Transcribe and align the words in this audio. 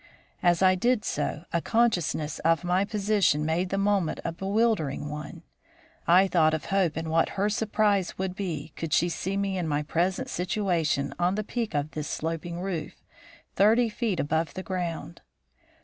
As 0.41 0.63
I 0.63 0.73
did 0.73 1.05
so, 1.05 1.43
a 1.53 1.61
consciousness 1.61 2.39
of 2.39 2.63
my 2.63 2.83
position 2.83 3.45
made 3.45 3.69
the 3.69 3.77
moment 3.77 4.19
a 4.25 4.31
bewildering 4.31 5.09
one. 5.09 5.43
I 6.07 6.27
thought 6.27 6.55
of 6.55 6.65
Hope 6.73 6.97
and 6.97 7.11
what 7.11 7.29
her 7.37 7.51
surprise 7.51 8.17
would 8.17 8.35
be 8.35 8.73
could 8.75 8.93
she 8.93 9.09
see 9.09 9.37
me 9.37 9.59
in 9.59 9.67
my 9.67 9.83
present 9.83 10.27
situation 10.27 11.13
on 11.19 11.35
the 11.35 11.43
peak 11.43 11.75
of 11.75 11.91
this 11.91 12.07
sloping 12.07 12.61
roof, 12.61 12.95
thirty 13.55 13.89
feet 13.89 14.19
above 14.19 14.55
the 14.55 14.63
ground. 14.63 15.21